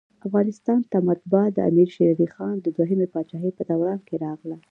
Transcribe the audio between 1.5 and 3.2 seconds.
دامیر شېرعلي خان د دوهمي